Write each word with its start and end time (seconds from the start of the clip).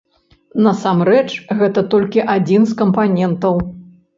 Насамрэч, 0.67 1.27
гэта 1.61 1.83
толькі 1.93 2.25
адзін 2.37 2.61
з 2.71 2.79
кампанентаў. 2.81 3.63